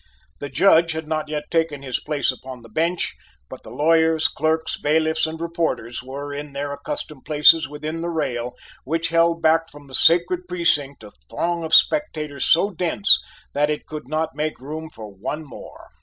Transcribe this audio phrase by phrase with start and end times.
[0.39, 3.13] The Judge had not yet taken his place upon the bench,
[3.51, 8.55] but the lawyers, clerks, bailiffs, and reporters were in their accustomed places within the rail
[8.83, 13.19] which held back from the sacred precinct a throng of spectators so dense
[13.53, 15.89] that it could not make room for one more.